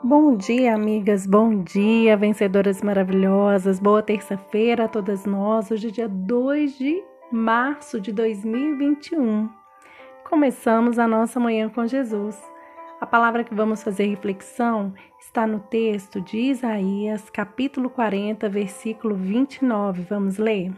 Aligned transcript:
Bom 0.00 0.36
dia, 0.36 0.76
amigas, 0.76 1.26
bom 1.26 1.60
dia, 1.60 2.16
vencedoras 2.16 2.80
maravilhosas, 2.82 3.80
boa 3.80 4.00
terça-feira 4.00 4.84
a 4.84 4.88
todas 4.88 5.26
nós. 5.26 5.72
Hoje 5.72 5.88
é 5.88 5.90
dia 5.90 6.08
2 6.08 6.78
de 6.78 7.02
março 7.32 8.00
de 8.00 8.12
2021. 8.12 9.50
Começamos 10.22 11.00
a 11.00 11.08
nossa 11.08 11.40
manhã 11.40 11.68
com 11.68 11.84
Jesus. 11.84 12.40
A 13.00 13.06
palavra 13.06 13.42
que 13.42 13.52
vamos 13.52 13.82
fazer 13.82 14.06
reflexão 14.06 14.94
está 15.18 15.48
no 15.48 15.58
texto 15.58 16.20
de 16.20 16.38
Isaías, 16.38 17.28
capítulo 17.28 17.90
40, 17.90 18.48
versículo 18.48 19.16
29. 19.16 20.02
Vamos 20.02 20.38
ler? 20.38 20.72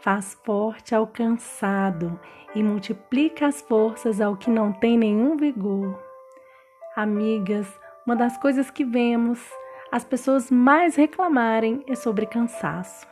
Faz 0.00 0.38
forte 0.44 0.94
ao 0.94 1.06
cansado 1.06 2.20
e 2.54 2.62
multiplica 2.62 3.46
as 3.46 3.62
forças 3.62 4.20
ao 4.20 4.36
que 4.36 4.50
não 4.50 4.70
tem 4.70 4.98
nenhum 4.98 5.34
vigor. 5.34 6.09
Amigas, 7.00 7.66
uma 8.04 8.14
das 8.14 8.36
coisas 8.36 8.70
que 8.70 8.84
vemos 8.84 9.40
as 9.90 10.04
pessoas 10.04 10.50
mais 10.50 10.96
reclamarem 10.96 11.82
é 11.86 11.94
sobre 11.94 12.26
cansaço. 12.26 13.06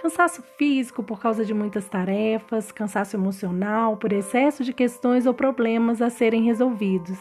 Cansaço 0.00 0.42
físico 0.56 1.02
por 1.02 1.20
causa 1.20 1.44
de 1.44 1.52
muitas 1.52 1.86
tarefas, 1.86 2.72
cansaço 2.72 3.14
emocional 3.14 3.98
por 3.98 4.10
excesso 4.10 4.64
de 4.64 4.72
questões 4.72 5.26
ou 5.26 5.34
problemas 5.34 6.00
a 6.00 6.08
serem 6.08 6.44
resolvidos. 6.44 7.18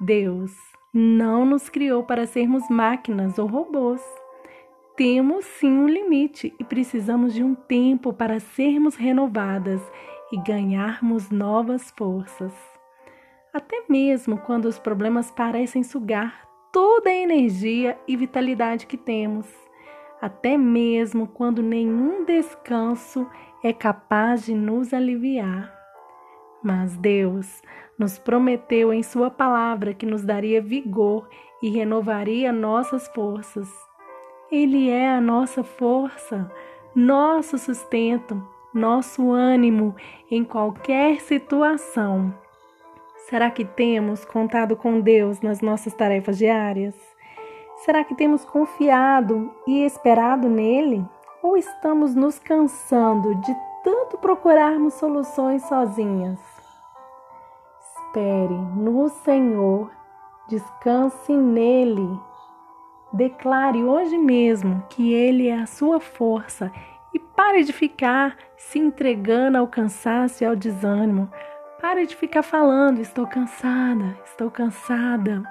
Deus 0.00 0.52
não 0.92 1.46
nos 1.46 1.68
criou 1.68 2.02
para 2.02 2.26
sermos 2.26 2.68
máquinas 2.68 3.38
ou 3.38 3.46
robôs. 3.46 4.02
Temos 4.96 5.44
sim 5.44 5.70
um 5.70 5.86
limite 5.86 6.52
e 6.58 6.64
precisamos 6.64 7.32
de 7.32 7.44
um 7.44 7.54
tempo 7.54 8.12
para 8.12 8.40
sermos 8.40 8.96
renovadas 8.96 9.80
e 10.32 10.42
ganharmos 10.42 11.30
novas 11.30 11.88
forças 11.96 12.77
até 13.52 13.84
mesmo 13.88 14.38
quando 14.38 14.66
os 14.66 14.78
problemas 14.78 15.30
parecem 15.30 15.82
sugar 15.82 16.48
toda 16.72 17.10
a 17.10 17.14
energia 17.14 17.98
e 18.06 18.16
vitalidade 18.16 18.86
que 18.86 18.96
temos, 18.96 19.46
até 20.20 20.56
mesmo 20.56 21.26
quando 21.26 21.62
nenhum 21.62 22.24
descanso 22.24 23.26
é 23.62 23.72
capaz 23.72 24.44
de 24.46 24.54
nos 24.54 24.92
aliviar. 24.92 25.74
Mas 26.62 26.96
Deus 26.96 27.62
nos 27.98 28.18
prometeu 28.18 28.92
em 28.92 29.02
Sua 29.02 29.30
palavra 29.30 29.94
que 29.94 30.06
nos 30.06 30.24
daria 30.24 30.60
vigor 30.60 31.28
e 31.62 31.70
renovaria 31.70 32.52
nossas 32.52 33.08
forças. 33.08 33.68
Ele 34.50 34.88
é 34.88 35.08
a 35.08 35.20
nossa 35.20 35.62
força, 35.62 36.50
nosso 36.94 37.58
sustento, 37.58 38.42
nosso 38.72 39.30
ânimo 39.30 39.94
em 40.30 40.44
qualquer 40.44 41.20
situação. 41.20 42.34
Será 43.28 43.50
que 43.50 43.62
temos 43.62 44.24
contado 44.24 44.74
com 44.74 45.00
Deus 45.00 45.42
nas 45.42 45.60
nossas 45.60 45.92
tarefas 45.92 46.38
diárias? 46.38 46.94
Será 47.84 48.02
que 48.02 48.14
temos 48.14 48.42
confiado 48.42 49.54
e 49.66 49.84
esperado 49.84 50.48
nele? 50.48 51.04
Ou 51.42 51.54
estamos 51.54 52.14
nos 52.14 52.38
cansando 52.38 53.34
de 53.34 53.54
tanto 53.84 54.16
procurarmos 54.16 54.94
soluções 54.94 55.62
sozinhas? 55.64 56.40
Espere 57.82 58.54
no 58.74 59.10
Senhor, 59.10 59.90
descanse 60.48 61.30
nele. 61.34 62.18
Declare 63.12 63.84
hoje 63.84 64.16
mesmo 64.16 64.82
que 64.88 65.12
Ele 65.12 65.48
é 65.48 65.60
a 65.60 65.66
sua 65.66 66.00
força 66.00 66.72
e 67.12 67.18
pare 67.18 67.62
de 67.62 67.74
ficar 67.74 68.38
se 68.56 68.78
entregando 68.78 69.58
ao 69.58 69.68
cansaço 69.68 70.42
e 70.42 70.46
ao 70.46 70.56
desânimo. 70.56 71.30
Pare 71.80 72.06
de 72.06 72.16
ficar 72.16 72.42
falando, 72.42 73.00
estou 73.00 73.24
cansada, 73.24 74.18
estou 74.24 74.50
cansada. 74.50 75.44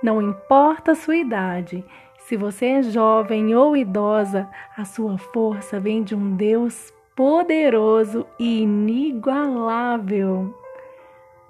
Não 0.00 0.22
importa 0.22 0.92
a 0.92 0.94
sua 0.94 1.16
idade, 1.16 1.84
se 2.28 2.36
você 2.36 2.66
é 2.66 2.82
jovem 2.82 3.56
ou 3.56 3.76
idosa, 3.76 4.48
a 4.76 4.84
sua 4.84 5.18
força 5.18 5.80
vem 5.80 6.04
de 6.04 6.14
um 6.14 6.36
Deus 6.36 6.92
poderoso 7.16 8.24
e 8.38 8.62
inigualável. 8.62 10.54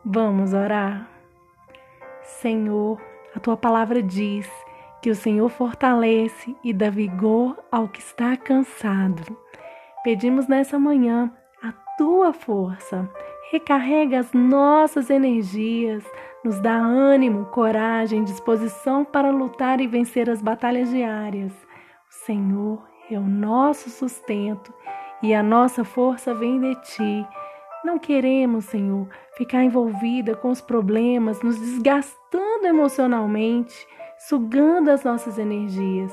Vamos 0.03 0.55
orar. 0.55 1.07
Senhor, 2.23 2.99
a 3.35 3.41
tua 3.41 3.59
palavra 3.59 4.03
diz 4.03 4.51
que 5.03 5.11
o 5.11 5.15
Senhor 5.15 5.51
fortalece 5.51 6.57
e 6.65 6.73
dá 6.73 6.89
vigor 6.89 7.59
ao 7.71 7.89
que 7.89 8.01
está 8.01 8.39
cansado. 8.39 9.37
Pedimos 10.03 10.49
nessa 10.49 10.79
manhã 10.79 11.31
a 11.63 11.73
tua 11.99 12.33
força 12.33 13.07
recarrega 13.51 14.21
as 14.21 14.33
nossas 14.33 15.09
energias, 15.11 16.05
nos 16.45 16.61
dá 16.61 16.75
ânimo, 16.75 17.47
coragem, 17.47 18.25
disposição 18.25 19.05
para 19.05 19.31
lutar 19.31 19.81
e 19.81 19.87
vencer 19.87 20.29
as 20.29 20.43
batalhas 20.43 20.91
diárias. 20.91 21.53
O 21.53 22.27
Senhor 22.27 22.83
é 23.11 23.19
o 23.19 23.23
nosso 23.23 23.89
sustento 23.91 24.73
e 25.23 25.35
a 25.35 25.43
nossa 25.43 25.83
força 25.83 26.35
vem 26.35 26.61
de 26.61 26.75
ti. 26.83 27.27
Não 27.85 27.99
queremos, 27.99 28.67
Senhor, 28.67 29.09
ficar 29.37 29.63
envolvida 29.65 30.37
com 30.37 30.51
os 30.51 30.61
problemas, 30.61 31.41
nos 31.43 31.59
desgastando 31.59 32.67
emocionalmente, 32.67 33.87
sugando 34.29 34.91
as 34.91 35.05
nossas 35.05 35.39
energias. 35.39 36.13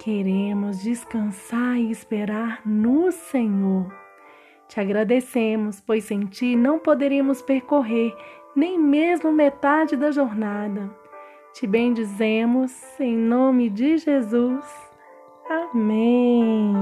Queremos 0.00 0.82
descansar 0.82 1.76
e 1.76 1.90
esperar 1.90 2.60
no 2.64 3.12
Senhor. 3.12 4.01
Te 4.72 4.80
agradecemos, 4.80 5.82
pois 5.82 6.04
sem 6.04 6.24
ti 6.24 6.56
não 6.56 6.78
poderíamos 6.78 7.42
percorrer 7.42 8.16
nem 8.56 8.78
mesmo 8.78 9.30
metade 9.30 9.98
da 9.98 10.10
jornada. 10.10 10.90
Te 11.52 11.66
bendizemos 11.66 12.72
em 12.98 13.14
nome 13.14 13.68
de 13.68 13.98
Jesus. 13.98 14.64
Amém. 15.46 16.72